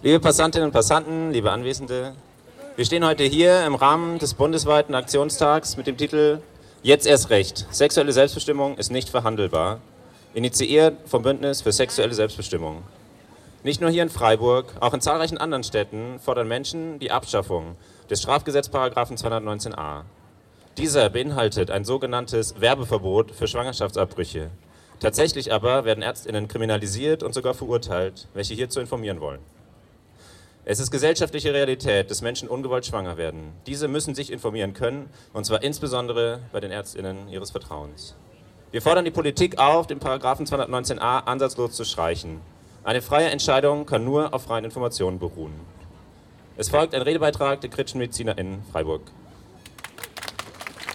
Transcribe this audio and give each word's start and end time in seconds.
Liebe 0.00 0.20
Passantinnen 0.20 0.66
und 0.66 0.72
Passanten, 0.72 1.32
liebe 1.32 1.50
Anwesende, 1.50 2.14
wir 2.76 2.84
stehen 2.84 3.04
heute 3.04 3.24
hier 3.24 3.66
im 3.66 3.74
Rahmen 3.74 4.20
des 4.20 4.34
bundesweiten 4.34 4.94
Aktionstags 4.94 5.76
mit 5.76 5.88
dem 5.88 5.96
Titel 5.96 6.40
Jetzt 6.84 7.04
erst 7.04 7.30
recht. 7.30 7.66
Sexuelle 7.72 8.12
Selbstbestimmung 8.12 8.76
ist 8.78 8.92
nicht 8.92 9.08
verhandelbar. 9.08 9.80
Initiiert 10.34 10.94
vom 11.06 11.22
Bündnis 11.22 11.62
für 11.62 11.72
sexuelle 11.72 12.14
Selbstbestimmung. 12.14 12.84
Nicht 13.64 13.80
nur 13.80 13.90
hier 13.90 14.04
in 14.04 14.08
Freiburg, 14.08 14.66
auch 14.78 14.94
in 14.94 15.00
zahlreichen 15.00 15.36
anderen 15.36 15.64
Städten 15.64 16.20
fordern 16.20 16.46
Menschen 16.46 17.00
die 17.00 17.10
Abschaffung 17.10 17.74
des 18.08 18.22
Strafgesetzparagraphen 18.22 19.16
219a. 19.16 20.02
Dieser 20.76 21.10
beinhaltet 21.10 21.72
ein 21.72 21.84
sogenanntes 21.84 22.60
Werbeverbot 22.60 23.32
für 23.32 23.48
Schwangerschaftsabbrüche. 23.48 24.52
Tatsächlich 25.00 25.52
aber 25.52 25.84
werden 25.84 26.04
Ärztinnen 26.04 26.46
kriminalisiert 26.46 27.24
und 27.24 27.34
sogar 27.34 27.54
verurteilt, 27.54 28.28
welche 28.32 28.54
hierzu 28.54 28.78
informieren 28.78 29.20
wollen. 29.20 29.40
Es 30.70 30.80
ist 30.80 30.90
gesellschaftliche 30.90 31.54
Realität, 31.54 32.10
dass 32.10 32.20
Menschen 32.20 32.46
ungewollt 32.46 32.84
schwanger 32.84 33.16
werden. 33.16 33.54
Diese 33.66 33.88
müssen 33.88 34.14
sich 34.14 34.30
informieren 34.30 34.74
können, 34.74 35.08
und 35.32 35.46
zwar 35.46 35.62
insbesondere 35.62 36.40
bei 36.52 36.60
den 36.60 36.70
Ärztinnen 36.70 37.26
ihres 37.30 37.52
Vertrauens. 37.52 38.14
Wir 38.70 38.82
fordern 38.82 39.06
die 39.06 39.10
Politik 39.10 39.56
auf, 39.56 39.86
den 39.86 39.98
Paragraphen 39.98 40.44
219a 40.44 41.24
ansatzlos 41.24 41.72
zu 41.72 41.84
streichen. 41.84 42.42
Eine 42.84 43.00
freie 43.00 43.30
Entscheidung 43.30 43.86
kann 43.86 44.04
nur 44.04 44.34
auf 44.34 44.42
freien 44.42 44.66
Informationen 44.66 45.18
beruhen. 45.18 45.54
Es 46.58 46.68
folgt 46.68 46.94
ein 46.94 47.00
Redebeitrag 47.00 47.62
der 47.62 47.70
kritischen 47.70 48.00
Mediziner 48.00 48.36
in 48.36 48.62
Freiburg. 48.70 49.00